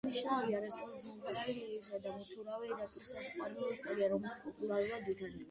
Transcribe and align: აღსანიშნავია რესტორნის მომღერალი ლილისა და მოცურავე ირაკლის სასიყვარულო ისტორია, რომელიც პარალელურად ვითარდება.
აღსანიშნავია 0.07 0.61
რესტორნის 0.61 1.09
მომღერალი 1.17 1.53
ლილისა 1.57 1.99
და 2.07 2.15
მოცურავე 2.15 2.71
ირაკლის 2.73 3.13
სასიყვარულო 3.15 3.71
ისტორია, 3.77 4.09
რომელიც 4.15 4.43
პარალელურად 4.49 5.09
ვითარდება. 5.13 5.39